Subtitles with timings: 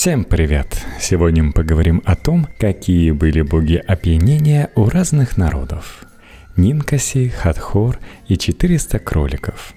[0.00, 0.82] Всем привет!
[0.98, 6.06] Сегодня мы поговорим о том, какие были боги опьянения у разных народов.
[6.56, 9.74] Нинкаси, Хатхор и 400 кроликов.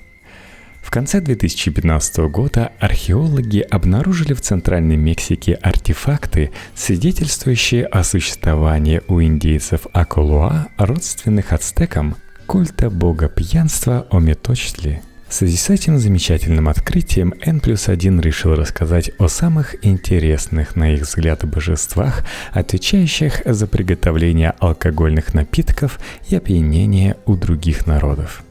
[0.82, 9.88] В конце 2015 года археологи обнаружили в Центральной Мексике артефакты, свидетельствующие о существовании у индейцев
[9.92, 12.16] Акулуа, родственных ацтекам,
[12.48, 15.02] культа бога пьянства Омиточтли–
[15.34, 20.94] в связи с этим замечательным открытием N плюс 1 решил рассказать о самых интересных, на
[20.94, 28.44] их взгляд, божествах, отвечающих за приготовление алкогольных напитков и опьянение у других народов.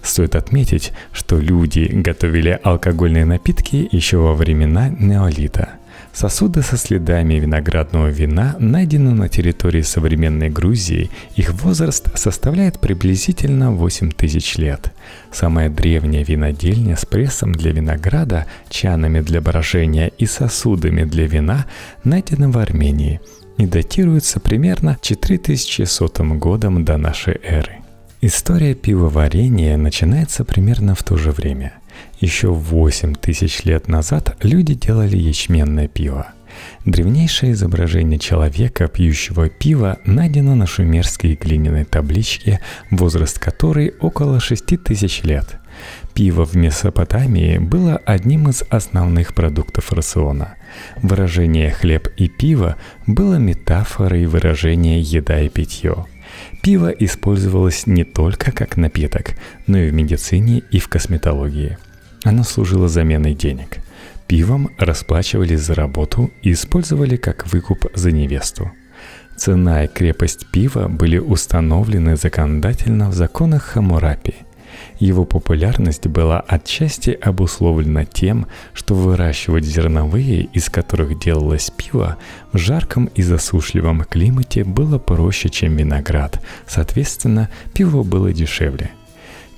[0.00, 5.68] Стоит отметить, что люди готовили алкогольные напитки еще во времена неолита–
[6.16, 11.10] Сосуды со следами виноградного вина найдены на территории современной Грузии.
[11.34, 14.94] Их возраст составляет приблизительно 8 тысяч лет.
[15.30, 21.66] Самая древняя винодельня с прессом для винограда, чанами для брожения и сосудами для вина
[22.02, 23.20] найдена в Армении
[23.58, 27.80] и датируется примерно 4100 годом до нашей эры.
[28.22, 31.74] История пивоварения начинается примерно в то же время–
[32.20, 36.28] еще 8 тысяч лет назад люди делали ячменное пиво.
[36.84, 45.22] Древнейшее изображение человека, пьющего пиво, найдено на шумерской глиняной табличке, возраст которой около 6 тысяч
[45.22, 45.58] лет.
[46.14, 50.54] Пиво в Месопотамии было одним из основных продуктов рациона.
[51.02, 56.06] Выражение «хлеб и пиво» было метафорой выражения «еда и питье».
[56.62, 59.34] Пиво использовалось не только как напиток,
[59.66, 61.78] но и в медицине и в косметологии–
[62.26, 63.78] оно служило заменой денег.
[64.26, 68.72] Пивом расплачивались за работу и использовали как выкуп за невесту.
[69.36, 74.34] Цена и крепость пива были установлены законодательно в законах Хамурапи.
[74.98, 82.16] Его популярность была отчасти обусловлена тем, что выращивать зерновые, из которых делалось пиво,
[82.52, 88.90] в жарком и засушливом климате было проще, чем виноград, соответственно, пиво было дешевле–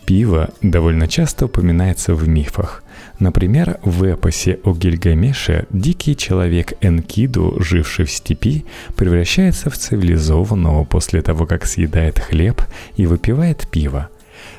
[0.08, 2.82] Пиво довольно часто упоминается в мифах.
[3.18, 8.64] Например, в эпосе о Гильгамеше дикий человек Энкиду, живший в степи,
[8.96, 12.62] превращается в цивилизованного после того, как съедает хлеб
[12.96, 14.08] и выпивает пиво–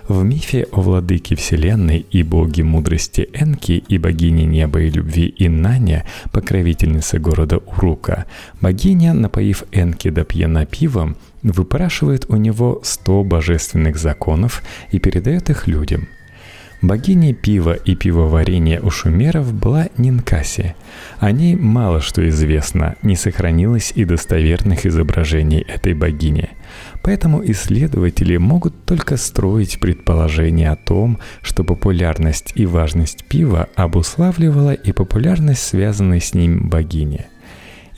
[0.09, 6.05] в мифе о владыке Вселенной и боге мудрости Энки и богине неба и любви Иннаня,
[6.31, 8.25] покровительнице города Урука,
[8.59, 15.67] богиня, напоив Энки до пьяна пивом, выпрашивает у него сто божественных законов и передает их
[15.67, 16.07] людям–
[16.81, 20.75] Богиней пива и пивоварения у шумеров была Нинкаси.
[21.19, 26.49] О ней мало что известно, не сохранилось и достоверных изображений этой богини.
[27.01, 34.91] Поэтому исследователи могут только строить предположение о том, что популярность и важность пива обуславливала и
[34.91, 37.25] популярность связанной с ним богини–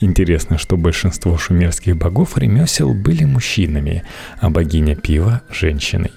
[0.02, 4.02] Интересно, что большинство шумерских богов ремесел были мужчинами,
[4.40, 6.10] а богиня пива– женщиной.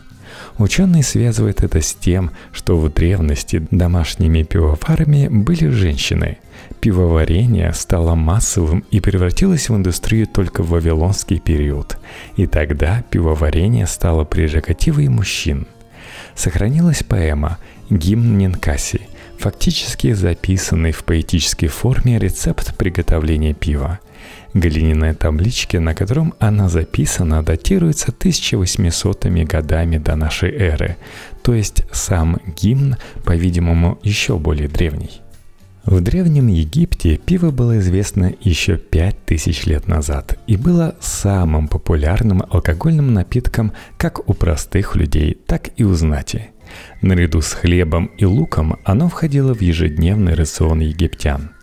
[0.57, 6.38] Ученые связывают это с тем, что в древности домашними пивоварами были женщины.
[6.79, 11.97] Пивоварение стало массовым и превратилось в индустрию только в вавилонский период.
[12.38, 15.67] И тогда пивоварение стало прерогативой мужчин.
[16.35, 17.57] Сохранилась поэма
[17.89, 19.01] «Гимн Нинкаси»,
[19.38, 23.99] фактически записанный в поэтической форме рецепт приготовления пива–
[24.55, 30.95] Глиняная табличка, на котором она записана, датируется 1800 годами до нашей эры,
[31.43, 32.95] то есть сам гимн,
[33.25, 35.21] по-видимому, еще более древний.
[35.83, 43.13] В Древнем Египте пиво было известно еще 5000 лет назад и было самым популярным алкогольным
[43.13, 46.51] напитком как у простых людей, так и у знати.
[47.01, 51.54] Наряду с хлебом и луком оно входило в ежедневный рацион египтян.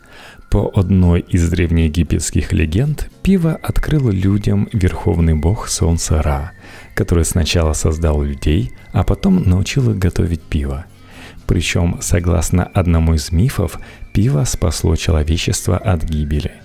[0.52, 6.52] По одной из древнеегипетских легенд, пиво открыл людям верховный бог солнца Ра,
[6.94, 10.84] который сначала создал людей, а потом научил их готовить пиво.
[11.46, 13.80] Причем, согласно одному из мифов,
[14.12, 16.61] пиво спасло человечество от гибели.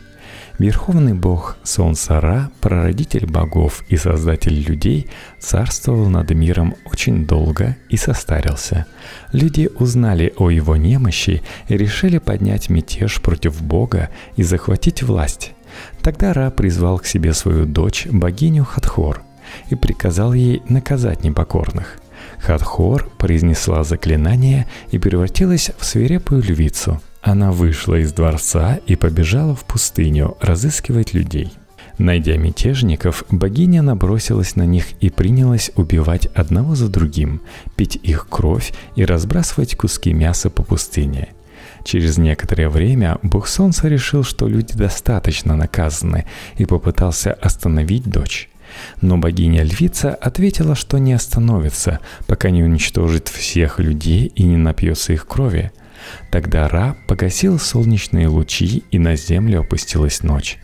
[0.60, 5.08] Верховный бог Солнца Ра, прародитель богов и создатель людей,
[5.40, 8.88] царствовал над миром очень долго и состарился.
[9.32, 15.54] Люди узнали о его немощи и решили поднять мятеж против бога и захватить власть.
[16.02, 19.22] Тогда Ра призвал к себе свою дочь, богиню Хатхор,
[19.70, 22.00] и приказал ей наказать непокорных.
[22.40, 29.66] Хатхор произнесла заклинание и превратилась в свирепую львицу– она вышла из дворца и побежала в
[29.66, 31.52] пустыню разыскивать людей.
[31.98, 37.42] Найдя мятежников, богиня набросилась на них и принялась убивать одного за другим,
[37.76, 41.30] пить их кровь и разбрасывать куски мяса по пустыне.
[41.84, 46.26] Через некоторое время бог солнца решил, что люди достаточно наказаны,
[46.58, 48.50] и попытался остановить дочь.
[49.02, 55.26] Но богиня-львица ответила, что не остановится, пока не уничтожит всех людей и не напьется их
[55.26, 55.72] крови.
[56.32, 60.58] Тогда Ра погасил солнечные лучи, и на землю опустилась ночь.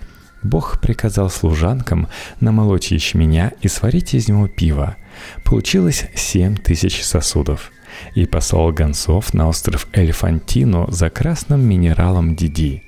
[0.43, 2.09] Бог приказал служанкам
[2.39, 4.97] намолоть ячменя и сварить из него пиво.
[5.43, 7.71] Получилось семь тысяч сосудов.
[8.15, 12.83] И послал гонцов на остров Эльфантино за красным минералом Диди.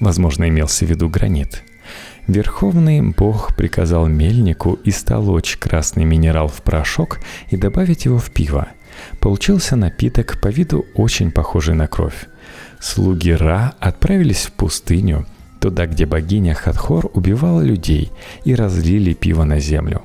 [0.00, 1.64] Возможно, имелся в виду гранит.
[2.26, 7.20] Верховный Бог приказал мельнику истолочь красный минерал в порошок
[7.50, 8.68] и добавить его в пиво.
[9.20, 12.26] Получился напиток по виду очень похожий на кровь.
[12.80, 15.26] Слуги Ра отправились в пустыню–
[15.58, 18.10] туда, где богиня Хатхор убивала людей
[18.44, 20.02] и разлили пиво на землю.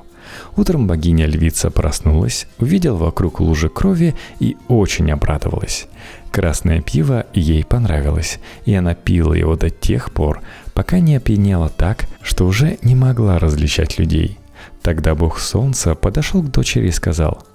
[0.56, 5.86] Утром богиня-львица проснулась, увидела вокруг лужи крови и очень обрадовалась.
[6.32, 10.40] Красное пиво ей понравилось, и она пила его до тех пор,
[10.72, 14.38] пока не опьянела так, что уже не могла различать людей.
[14.82, 17.46] Тогда бог солнца подошел к дочери и сказал–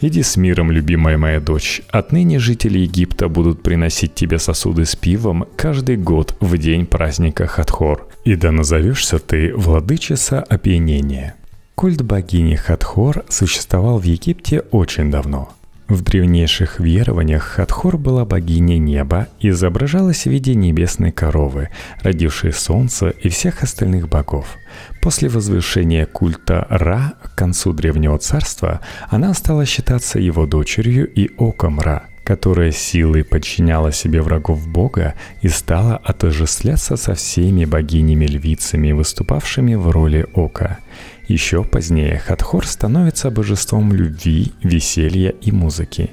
[0.00, 1.82] Иди с миром, любимая моя дочь.
[1.88, 8.06] Отныне жители Египта будут приносить тебе сосуды с пивом каждый год в день праздника Хатхор.
[8.24, 11.34] И да назовешься ты владычица опьянения.
[11.74, 15.52] Культ богини Хатхор существовал в Египте очень давно–
[15.88, 21.70] в древнейших верованиях Хатхор была богиней неба и изображалась в виде небесной коровы,
[22.02, 24.56] родившей солнце и всех остальных богов.
[25.00, 31.80] После возвышения культа Ра к концу Древнего Царства она стала считаться его дочерью и оком
[31.80, 39.88] Ра, которая силой подчиняла себе врагов Бога и стала отождествляться со всеми богинями-львицами, выступавшими в
[39.88, 40.78] роли ока–
[41.28, 46.12] еще позднее Хатхор становится божеством любви, веселья и музыки.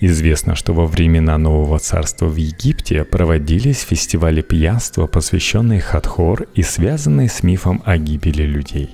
[0.00, 7.28] Известно, что во времена Нового Царства в Египте проводились фестивали пьянства, посвященные Хатхор и связанные
[7.28, 8.90] с мифом о гибели людей.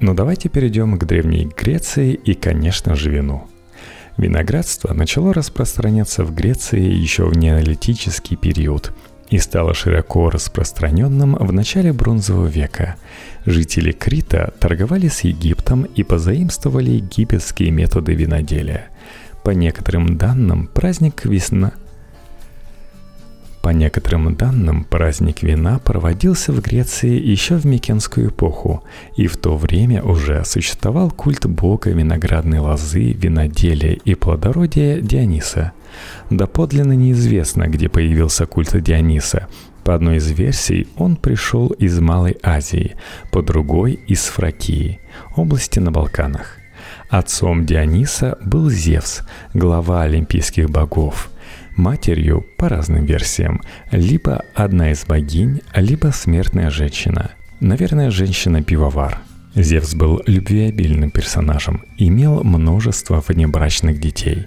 [0.00, 3.46] Но давайте перейдем к Древней Греции и, конечно же, вину.
[4.16, 8.92] Виноградство начало распространяться в Греции еще в неолитический период–
[9.30, 12.96] и стало широко распространенным в начале бронзового века.
[13.46, 18.88] Жители Крита торговали с Египтом и позаимствовали египетские методы виноделия.
[19.42, 21.72] По некоторым данным, праздник весна
[23.64, 28.84] по некоторым данным, праздник вина проводился в Греции еще в Микенскую эпоху,
[29.16, 35.72] и в то время уже существовал культ бога виноградной лозы, виноделия и плодородия Диониса–
[36.30, 39.48] Доподлинно неизвестно, где появился культ Диониса.
[39.84, 42.96] По одной из версий, он пришел из Малой Азии,
[43.30, 45.00] по другой– из Фракии,
[45.36, 46.58] области на Балканах.
[47.08, 49.20] Отцом Диониса был Зевс,
[49.54, 51.30] глава олимпийских богов.
[51.76, 53.60] Матерью, по разным версиям,
[53.90, 57.32] либо одна из богинь, либо смертная женщина.
[57.60, 59.18] Наверное, женщина-пивовар–
[59.56, 64.46] Зевс был любвеобильным персонажем, имел множество внебрачных детей.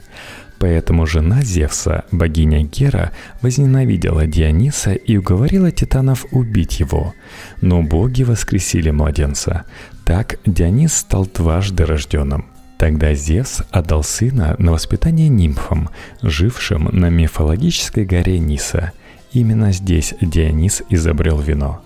[0.59, 7.13] Поэтому жена Зевса, богиня Гера, возненавидела Диониса и уговорила титанов убить его.
[7.61, 9.65] Но боги воскресили младенца.
[10.03, 12.47] Так Дионис стал дважды рожденным.
[12.77, 15.89] Тогда Зевс отдал сына на воспитание нимфам,
[16.21, 18.91] жившим на мифологической горе Ниса.
[19.31, 21.81] Именно здесь Дионис изобрел вино.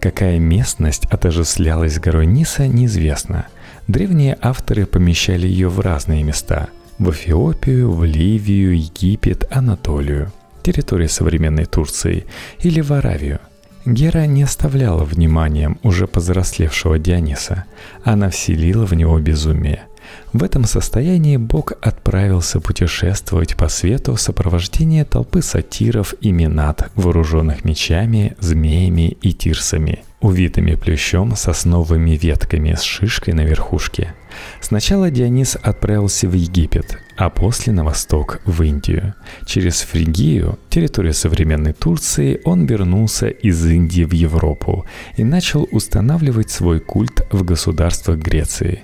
[0.00, 3.46] Какая местность отождествлялась с горой Ниса, неизвестно.
[3.86, 11.64] Древние авторы помещали ее в разные места– в Эфиопию, в Ливию, Египет, Анатолию, территории современной
[11.64, 12.24] Турции
[12.60, 13.40] или в Аравию.
[13.84, 17.64] Гера не оставляла вниманием уже повзрослевшего Диониса.
[18.02, 19.82] Она вселила в него безумие.
[20.32, 27.64] В этом состоянии Бог отправился путешествовать по свету в сопровождении толпы сатиров и минат, вооруженных
[27.64, 34.14] мечами, змеями и тирсами– увитыми плющом сосновыми ветками с шишкой на верхушке.
[34.62, 39.14] Сначала Дионис отправился в Египет, а после на восток, в Индию.
[39.44, 44.86] Через Фригию, территорию современной Турции, он вернулся из Индии в Европу
[45.18, 48.82] и начал устанавливать свой культ в государствах Греции.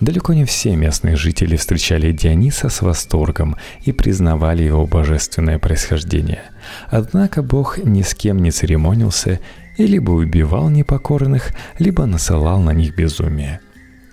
[0.00, 6.42] Далеко не все местные жители встречали Диониса с восторгом и признавали его божественное происхождение.
[6.88, 9.40] Однако Бог ни с кем не церемонился
[9.76, 13.60] и либо убивал непокорных, либо насылал на них безумие.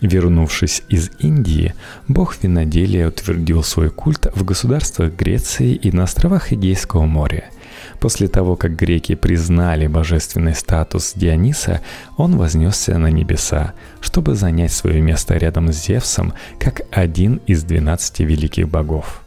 [0.01, 1.73] Вернувшись из Индии,
[2.07, 7.45] бог виноделия утвердил свой культ в государствах Греции и на островах Эгейского моря.
[7.99, 11.81] После того, как греки признали божественный статус Диониса,
[12.17, 18.23] он вознесся на небеса, чтобы занять свое место рядом с Зевсом как один из двенадцати
[18.23, 19.23] великих богов–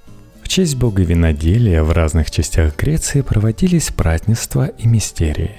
[0.51, 5.53] честь бога виноделия в разных частях Греции проводились празднества и мистерии.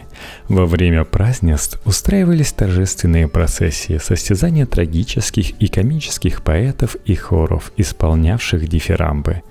[0.50, 9.44] Во время празднеств устраивались торжественные процессии, состязания трагических и комических поэтов и хоров, исполнявших дифирамбы.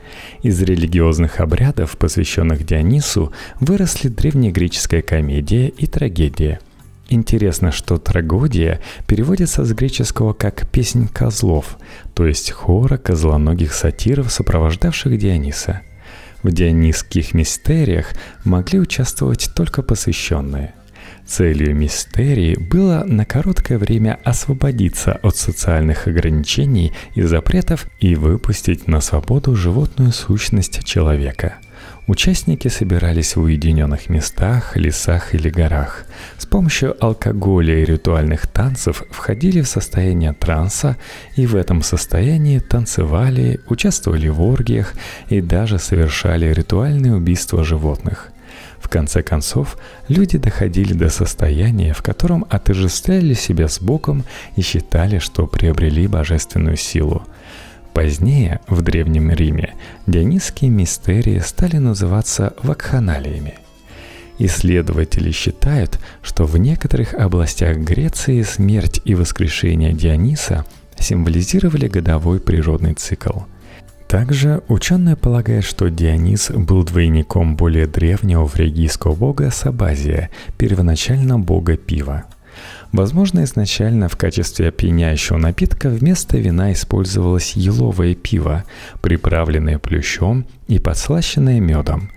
[0.43, 6.61] Из религиозных обрядов, посвященных Дионису, выросли древнегреческая комедия и трагедия–
[7.13, 11.77] Интересно, что трагодия переводится с греческого как «песнь козлов»,
[12.15, 15.81] то есть хора козлоногих сатиров, сопровождавших Диониса.
[16.45, 18.13] В дионисских мистериях
[18.45, 20.73] могли участвовать только посвященные.
[21.27, 29.01] Целью мистерии было на короткое время освободиться от социальных ограничений и запретов и выпустить на
[29.01, 31.57] свободу животную сущность человека–
[32.07, 36.07] Участники собирались в уединенных местах, лесах или горах.
[36.39, 40.97] С помощью алкоголя и ритуальных танцев входили в состояние транса
[41.37, 44.95] и в этом состоянии танцевали, участвовали в оргиях
[45.29, 48.33] и даже совершали ритуальные убийства животных.
[48.81, 49.77] В конце концов,
[50.09, 54.25] люди доходили до состояния, в котором отождествляли себя с Богом
[54.57, 57.23] и считали, что приобрели божественную силу–
[57.93, 59.75] Позднее, в Древнем Риме,
[60.07, 63.55] дионисские мистерии стали называться вакханалиями.
[64.39, 70.65] Исследователи считают, что в некоторых областях Греции смерть и воскрешение Диониса
[70.99, 73.41] символизировали годовой природный цикл.
[74.09, 82.25] Также ученые полагают, что Дионис был двойником более древнего фригийского бога Сабазия, первоначально бога пива–
[82.93, 88.65] Возможно, изначально в качестве опьяняющего напитка вместо вина использовалось еловое пиво,
[89.01, 92.11] приправленное плющом и подслащенное медом.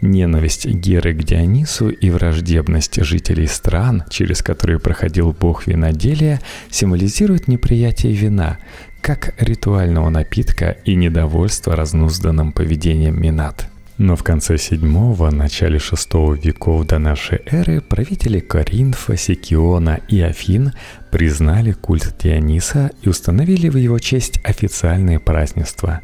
[0.00, 8.12] Ненависть Геры к Дионису и враждебность жителей стран, через которые проходил бог виноделия, символизируют неприятие
[8.12, 8.58] вина,
[9.00, 16.08] как ритуального напитка и недовольство разнузданным поведением Минат– но в конце 7 начале 6
[16.42, 20.72] веков до нашей эры правители Коринфа, Сикиона и Афин
[21.10, 26.00] признали культ Диониса и установили в его честь официальные празднества.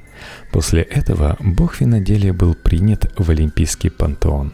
[0.52, 4.52] После этого бог виноделия был принят в Олимпийский пантеон.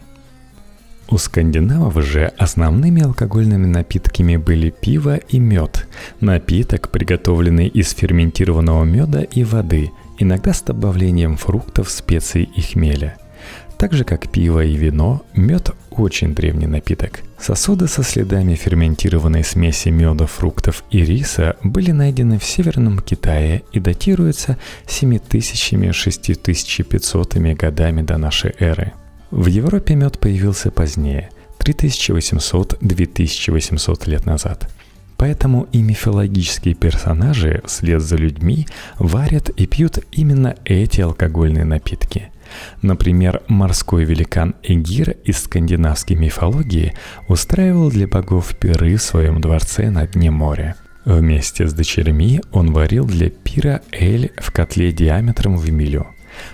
[1.07, 5.87] У скандинавов же основными алкогольными напитками были пиво и мед.
[6.19, 13.17] Напиток, приготовленный из ферментированного меда и воды, иногда с добавлением фруктов, специй и хмеля–
[13.77, 17.21] так же, как пиво и вино, мед– очень древний напиток.
[17.39, 23.79] Сосуды со следами ферментированной смеси меда, фруктов и риса были найдены в Северном Китае и
[23.79, 28.91] датируются 7000-6500 годами до нашей эры.
[29.31, 31.29] В Европе мед появился позднее,
[31.59, 34.69] 3800-2800 лет назад.
[35.17, 38.67] Поэтому и мифологические персонажи вслед за людьми
[38.99, 42.29] варят и пьют именно эти алкогольные напитки–
[42.81, 46.93] Например, морской великан Эгир из скандинавской мифологии
[47.27, 50.75] устраивал для богов пиры в своем дворце на дне моря.
[51.05, 56.07] Вместе с дочерьми он варил для пира эль в котле диаметром в милю.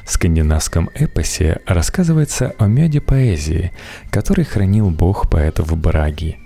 [0.06, 3.72] В скандинавском эпосе рассказывается о меде поэзии,
[4.12, 6.38] который хранил бог поэтов Браги.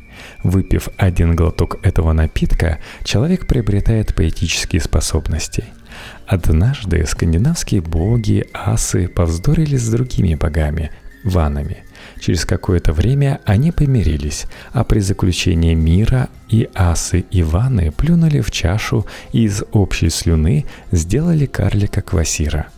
[0.43, 5.65] Выпив один глоток этого напитка, человек приобретает поэтические способности–
[6.27, 10.91] Однажды скандинавские боги, асы, повздорили с другими богами,
[11.23, 11.83] ванами.
[12.19, 18.51] Через какое-то время они помирились, а при заключении мира и асы и ваны плюнули в
[18.51, 22.67] чашу и из общей слюны сделали карлика Квасира–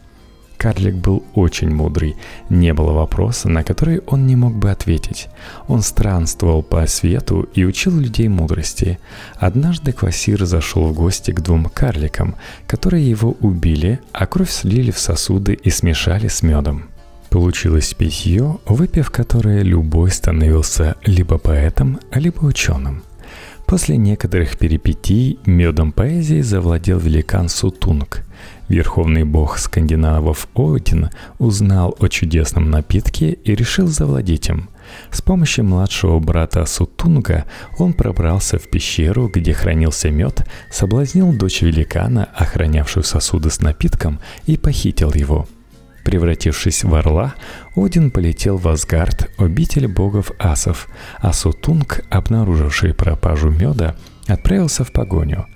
[0.58, 2.16] Карлик был очень мудрый,
[2.50, 5.30] не было вопроса, на который он не мог бы ответить.
[5.68, 9.00] Он странствовал по свету и учил людей мудрости.
[9.36, 12.36] Однажды Квасир зашел в гости к двум карликам,
[12.66, 16.90] которые его убили, а кровь слили в сосуды и смешали с медом.
[17.30, 23.04] Получилось питье, выпив которое любой становился либо поэтом, либо ученым.
[23.68, 28.24] После некоторых перипетий медом поэзии завладел великан Сутунг.
[28.70, 31.10] Верховный бог скандинавов Один
[31.40, 34.70] узнал о чудесном напитке и решил завладеть им.
[35.12, 37.46] С помощью младшего брата Сутунга
[37.78, 44.58] он пробрался в пещеру, где хранился мед, соблазнил дочь великана, охранявшую сосуды с напитком, и
[44.58, 45.48] похитил его–
[46.08, 47.36] Превратившись в орла,
[47.76, 55.48] Один полетел в Асгард, обитель богов асов, а Сутунг, обнаруживший пропажу меда, отправился в погоню.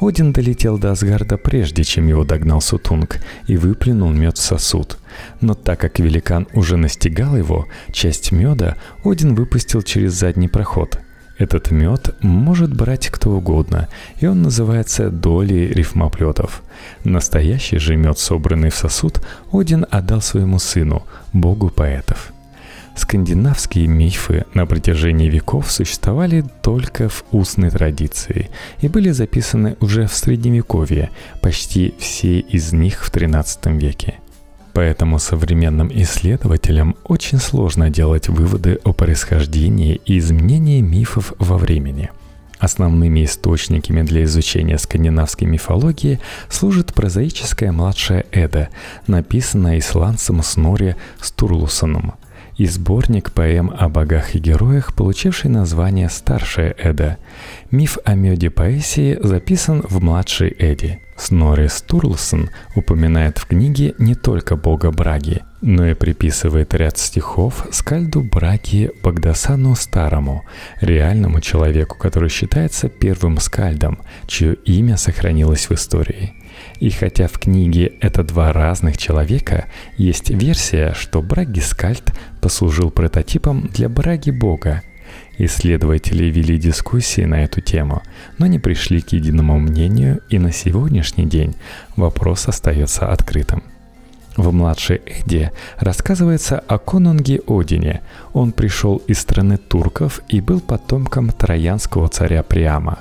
[0.00, 4.98] Один долетел до Асгарда прежде, чем его догнал Сутунг, и выплюнул мед в сосуд.
[5.40, 11.00] Но так как великан уже настигал его, часть меда Один выпустил через задний проход.
[11.38, 13.88] Этот мед может брать кто угодно,
[14.20, 16.62] и он называется долей рифмоплетов.
[17.04, 19.20] Настоящий же мед, собранный в сосуд,
[19.52, 22.32] Один отдал своему сыну, богу поэтов.
[22.96, 28.50] Скандинавские мифы на протяжении веков существовали только в устной традиции
[28.80, 31.10] и были записаны уже в Средневековье,
[31.42, 34.16] почти все из них в XIII веке–
[34.76, 42.10] Поэтому современным исследователям очень сложно делать выводы о происхождении и изменении мифов во времени.
[42.58, 48.68] Основными источниками для изучения скандинавской мифологии служит прозаическая младшая Эда,
[49.06, 52.16] написанная исландцем Снори Стурлусоном–
[52.56, 57.18] и сборник поэм о богах и героях, получивший название «Старшая Эда».
[57.70, 61.00] Миф о меде поэзии записан в «Младшей Эде».
[61.16, 68.22] Снори Стурлсон упоминает в книге не только бога Браги, но и приписывает ряд стихов скальду
[68.22, 70.44] Браги Багдасану Старому,
[70.80, 76.34] реальному человеку, который считается первым скальдом, чье имя сохранилось в истории–
[76.80, 83.68] и хотя в книге это два разных человека, есть версия, что Браги Скальд послужил прототипом
[83.68, 84.82] для Браги Бога.
[85.38, 88.02] Исследователи вели дискуссии на эту тему,
[88.38, 91.54] но не пришли к единому мнению, и на сегодняшний день
[91.96, 93.62] вопрос остается открытым.
[94.36, 98.02] В «Младшей Эдди» рассказывается о конунге Одине.
[98.34, 102.98] Он пришел из страны турков и был потомком троянского царя Приама.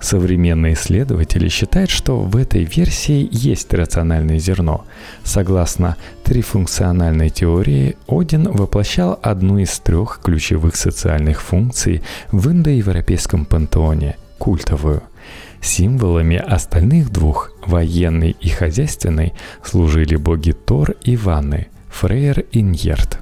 [0.00, 4.84] Современные исследователи считают, что в этой версии есть рациональное зерно.
[5.24, 15.02] Согласно трифункциональной теории, Один воплощал одну из трех ключевых социальных функций в индоевропейском пантеоне– культовую–
[15.60, 19.32] Символами остальных двух, военной и хозяйственной,
[19.64, 23.18] служили боги Тор и Ванны, Фрейр и Ньерт.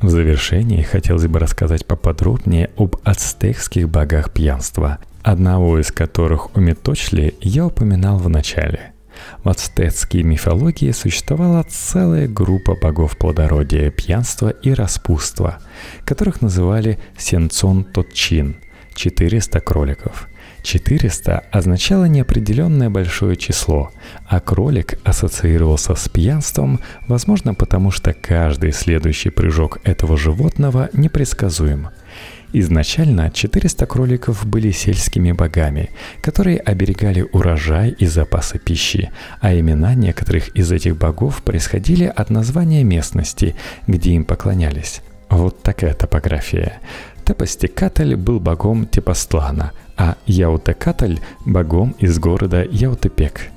[0.00, 7.34] В завершении хотелось бы рассказать поподробнее об ацтекских богах пьянства, одного из которых у Меточли
[7.40, 8.92] я упоминал в начале.
[9.42, 15.58] В ацтецкой мифологии существовала целая группа богов плодородия, пьянства и распутства,
[16.04, 18.56] которых называли Сенцон Тотчин–
[18.94, 20.28] 400 кроликов–
[20.62, 23.90] 400 означало неопределенное большое число,
[24.26, 31.88] а кролик ассоциировался с пьянством, возможно потому, что каждый следующий прыжок этого животного непредсказуем.
[32.52, 35.90] Изначально 400 кроликов были сельскими богами,
[36.22, 42.84] которые оберегали урожай и запасы пищи, а имена некоторых из этих богов происходили от названия
[42.84, 43.54] местности,
[43.86, 45.02] где им поклонялись.
[45.28, 46.80] Вот такая топография.
[47.26, 53.50] Тепостекатль был богом Тепостлана, а Яутекатль– богом из города Яутепек.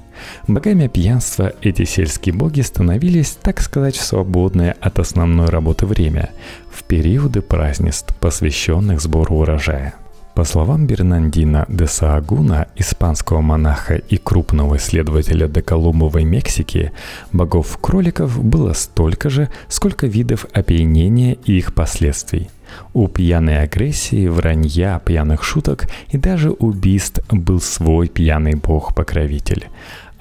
[0.47, 6.31] Богами пьянства эти сельские боги становились, так сказать, в свободное от основной работы время,
[6.71, 9.95] в периоды празднеств, посвященных сбору урожая.
[10.33, 16.93] По словам Бернандина де Саагуна, испанского монаха и крупного исследователя доколумбовой Мексики,
[17.33, 22.49] богов-кроликов было столько же, сколько видов опьянения и их последствий–
[22.93, 29.67] у пьяной агрессии, вранья, пьяных шуток и даже убийств был свой пьяный бог-покровитель.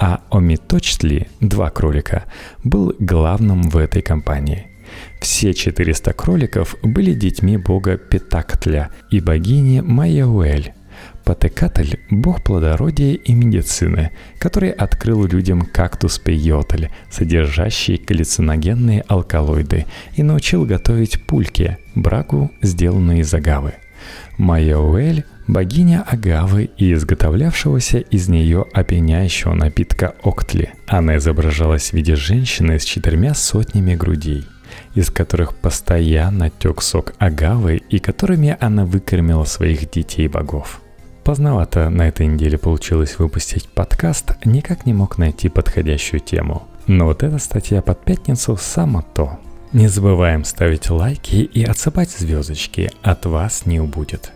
[0.03, 2.25] А Омиточтли, два кролика,
[2.65, 4.67] был главным в этой компании.
[5.21, 10.73] Все 400 кроликов были детьми бога Петактля и богини Майяуэль.
[11.23, 19.85] Патекатль– бог плодородия и медицины, который открыл людям кактус пейотль, содержащий галлюциногенные алкалоиды,
[20.17, 23.75] и научил готовить пульки– брагу, сделанную из агавы.
[24.39, 30.73] Майяуэль– богиня агавы и изготовлявшегося из нее опьяняющего напитка октли.
[30.87, 34.45] Она изображалась в виде женщины с четырьмя сотнями грудей–
[34.95, 40.81] из которых постоянно тек сок агавы и которыми она выкормила своих детей богов.
[41.25, 46.67] Поздновато на этой неделе получилось выпустить подкаст, никак не мог найти подходящую тему.
[46.87, 49.39] Но вот эта статья под пятницу само то.
[49.73, 54.33] Не забываем ставить лайки и отсыпать звездочки, от вас не убудет.